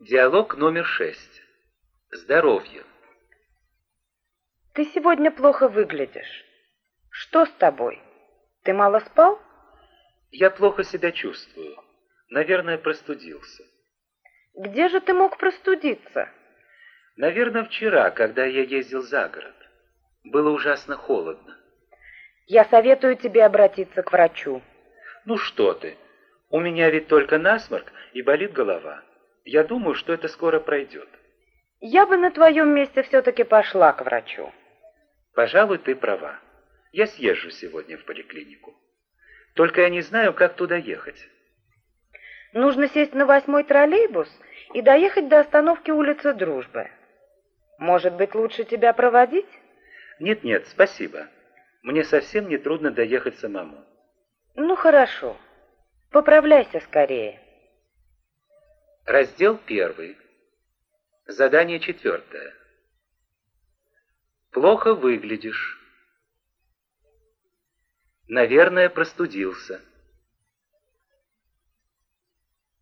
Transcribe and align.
Диалог 0.00 0.56
номер 0.56 0.84
шесть. 0.84 1.42
Здоровье. 2.12 2.84
Ты 4.72 4.84
сегодня 4.84 5.32
плохо 5.32 5.66
выглядишь. 5.66 6.44
Что 7.10 7.46
с 7.46 7.50
тобой? 7.54 8.00
Ты 8.62 8.74
мало 8.74 9.00
спал? 9.00 9.42
Я 10.30 10.50
плохо 10.50 10.84
себя 10.84 11.10
чувствую. 11.10 11.74
Наверное, 12.30 12.78
простудился. 12.78 13.64
Где 14.54 14.88
же 14.88 15.00
ты 15.00 15.14
мог 15.14 15.36
простудиться? 15.36 16.28
Наверное, 17.16 17.64
вчера, 17.64 18.12
когда 18.12 18.44
я 18.44 18.62
ездил 18.62 19.02
за 19.02 19.28
город. 19.28 19.56
Было 20.22 20.50
ужасно 20.50 20.94
холодно. 20.94 21.58
Я 22.46 22.66
советую 22.66 23.16
тебе 23.16 23.44
обратиться 23.44 24.04
к 24.04 24.12
врачу. 24.12 24.62
Ну 25.24 25.38
что 25.38 25.74
ты, 25.74 25.98
у 26.50 26.60
меня 26.60 26.88
ведь 26.88 27.08
только 27.08 27.36
насморк 27.38 27.92
и 28.12 28.22
болит 28.22 28.52
голова. 28.52 29.02
Я 29.50 29.64
думаю, 29.64 29.94
что 29.94 30.12
это 30.12 30.28
скоро 30.28 30.60
пройдет. 30.60 31.08
Я 31.80 32.04
бы 32.04 32.18
на 32.18 32.30
твоем 32.30 32.68
месте 32.74 33.02
все-таки 33.02 33.44
пошла 33.44 33.94
к 33.94 34.04
врачу. 34.04 34.52
Пожалуй, 35.34 35.78
ты 35.78 35.96
права. 35.96 36.38
Я 36.92 37.06
съезжу 37.06 37.50
сегодня 37.50 37.96
в 37.96 38.04
поликлинику. 38.04 38.74
Только 39.54 39.80
я 39.80 39.88
не 39.88 40.02
знаю, 40.02 40.34
как 40.34 40.54
туда 40.54 40.76
ехать. 40.76 41.26
Нужно 42.52 42.88
сесть 42.88 43.14
на 43.14 43.24
восьмой 43.24 43.64
троллейбус 43.64 44.28
и 44.74 44.82
доехать 44.82 45.28
до 45.28 45.40
остановки 45.40 45.90
улицы 45.90 46.34
Дружбы. 46.34 46.90
Может 47.78 48.16
быть, 48.16 48.34
лучше 48.34 48.64
тебя 48.64 48.92
проводить? 48.92 49.48
Нет-нет, 50.20 50.66
спасибо. 50.68 51.26
Мне 51.82 52.04
совсем 52.04 52.50
не 52.50 52.58
трудно 52.58 52.90
доехать 52.90 53.38
самому. 53.38 53.82
Ну, 54.56 54.76
хорошо. 54.76 55.38
Поправляйся 56.10 56.80
скорее. 56.80 57.40
Раздел 59.08 59.56
первый. 59.56 60.18
Задание 61.26 61.80
четвертое. 61.80 62.54
Плохо 64.50 64.92
выглядишь. 64.92 65.80
Наверное, 68.26 68.90
простудился. 68.90 69.82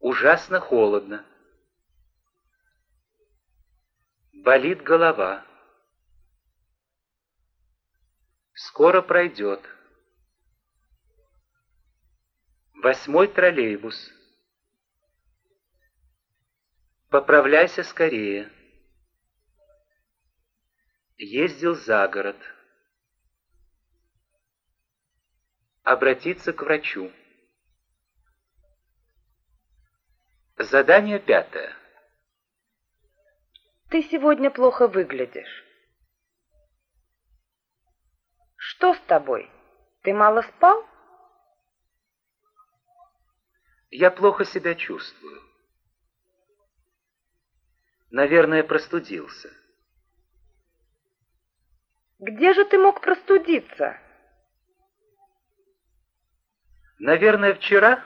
Ужасно 0.01 0.59
холодно. 0.59 1.25
Болит 4.33 4.83
голова. 4.83 5.47
Скоро 8.53 9.01
пройдет. 9.01 9.63
Восьмой 12.75 13.29
троллейбус. 13.29 14.16
Поправляйся 17.11 17.85
скорее. 17.85 18.51
Ездил 21.17 21.75
за 21.77 22.07
город. 22.09 22.37
Обратиться 25.85 26.53
к 26.53 26.63
врачу. 26.63 27.13
Задание 30.59 31.21
пятое. 31.21 31.77
Ты 33.89 34.03
сегодня 34.03 34.51
плохо 34.51 34.89
выглядишь. 34.89 35.65
Что 38.57 38.95
с 38.95 39.01
тобой? 39.03 39.49
Ты 40.03 40.13
мало 40.13 40.43
спал? 40.43 40.85
Я 43.91 44.11
плохо 44.11 44.45
себя 44.45 44.75
чувствую. 44.75 45.41
Наверное, 48.17 48.65
простудился. 48.65 49.51
Где 52.19 52.55
же 52.55 52.65
ты 52.65 52.79
мог 52.79 53.03
простудиться? 53.03 54.01
Наверное, 56.99 57.53
вчера, 57.53 58.03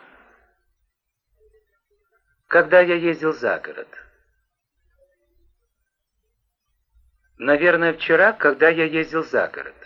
когда 2.48 2.80
я 2.80 2.96
ездил 2.96 3.32
за 3.32 3.60
город. 3.60 3.86
Наверное, 7.38 7.94
вчера, 7.94 8.32
когда 8.32 8.68
я 8.68 8.86
ездил 8.86 9.22
за 9.22 9.46
город. 9.46 9.76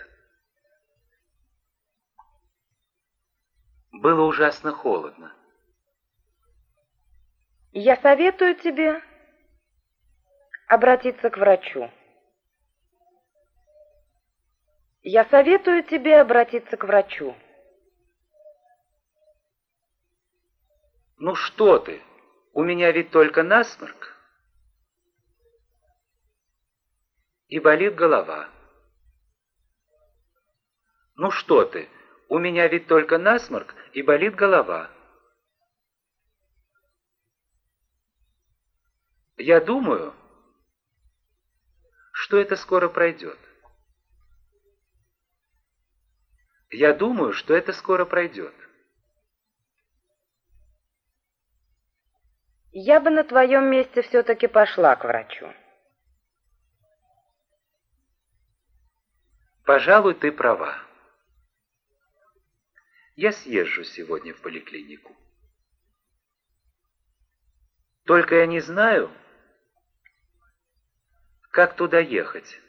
Было 3.93 4.23
ужасно 4.23 4.73
холодно. 4.73 5.37
Я 7.73 8.01
советую 8.01 8.55
тебе 8.55 9.03
обратиться 10.75 11.31
к 11.31 11.37
врачу. 11.37 11.91
Я 15.03 15.25
советую 15.27 15.85
тебе 15.85 16.21
обратиться 16.21 16.77
к 16.77 16.85
врачу. 16.85 17.37
Ну 21.19 21.35
что 21.35 21.79
ты, 21.79 22.03
у 22.53 22.63
меня 22.63 22.91
ведь 22.91 23.11
только 23.11 23.43
насморк. 23.43 24.15
И 27.49 27.61
болит 27.61 27.95
голова. 27.95 28.49
Ну 31.17 31.31
что 31.31 31.65
ты, 31.65 31.89
у 32.29 32.39
меня 32.39 32.67
ведь 32.67 32.89
только 32.89 33.19
насморк 33.19 33.75
и 33.93 34.03
болит 34.03 34.35
голова. 34.35 34.91
Я 39.37 39.61
думаю, 39.61 40.15
что 42.25 42.39
это 42.39 42.57
скоро 42.57 42.89
пройдет. 42.89 43.39
Я 46.71 46.95
думаю, 46.95 47.35
что 47.35 47.53
это 47.53 47.75
скоро 47.75 48.07
пройдет. 48.07 48.55
Я 52.73 52.99
бы 53.01 53.11
на 53.11 53.25
твоем 53.25 53.71
месте 53.71 54.01
все-таки 54.01 54.47
пошла 54.47 54.97
к 54.97 55.05
врачу. 55.05 55.53
Пожалуй, 59.67 60.15
ты 60.15 60.33
права. 60.33 60.83
Я 63.17 63.33
съезжу 63.33 63.85
сегодня 63.85 64.33
в 64.33 64.41
поликлинику. 64.41 65.15
Только 68.07 68.37
я 68.37 68.47
не 68.47 68.61
знаю, 68.61 69.11
как 71.55 71.77
туда 71.77 72.01
ехать. 72.01 72.61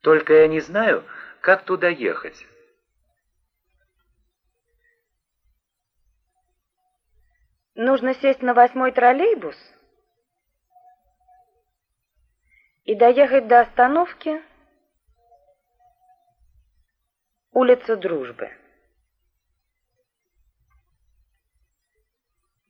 Только 0.00 0.32
я 0.32 0.48
не 0.48 0.58
знаю, 0.58 1.06
как 1.40 1.64
туда 1.64 1.88
ехать. 1.88 2.44
Нужно 7.76 8.14
сесть 8.14 8.42
на 8.42 8.52
восьмой 8.52 8.90
троллейбус 8.90 9.56
и 12.82 12.96
доехать 12.96 13.46
до 13.46 13.60
остановки 13.60 14.42
улица 17.52 17.96
Дружбы. 17.96 18.50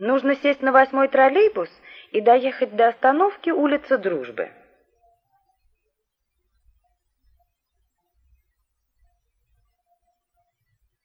Нужно 0.05 0.35
сесть 0.35 0.63
на 0.63 0.73
восьмой 0.73 1.07
троллейбус 1.07 1.71
и 2.11 2.21
доехать 2.21 2.75
до 2.75 2.89
остановки 2.89 3.51
улица 3.51 3.99
Дружбы. 3.99 4.51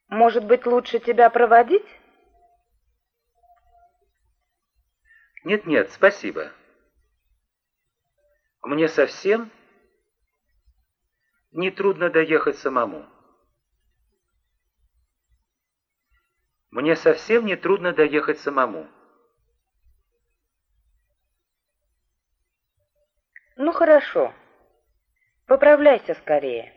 Может 0.07 0.45
быть, 0.45 0.65
лучше 0.65 0.97
тебя 0.97 1.29
проводить? 1.29 1.85
Нет-нет, 5.43 5.91
спасибо. 5.91 6.51
Мне 8.63 8.87
совсем 8.87 9.51
не 11.51 11.69
трудно 11.69 12.09
доехать 12.09 12.57
самому. 12.57 13.05
Мне 16.69 16.95
совсем 16.95 17.45
не 17.45 17.55
трудно 17.55 17.93
доехать 17.93 18.39
самому. 18.39 18.87
Ну 23.55 23.71
хорошо. 23.71 24.33
Поправляйся 25.47 26.13
скорее. 26.15 26.76